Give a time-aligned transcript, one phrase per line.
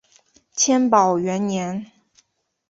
[0.55, 1.91] 天宝元年。